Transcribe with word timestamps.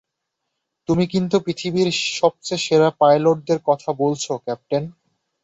তুমি 0.89 1.05
কিন্তু 1.07 1.35
পৃথিবীর 1.45 1.89
সবচেয়ে 2.13 2.63
সেরা 2.65 2.89
পাইলটদের 2.99 3.59
কথা 3.65 3.89
বলছো, 3.93 4.31
ক্যাপ্টেন। 4.37 4.83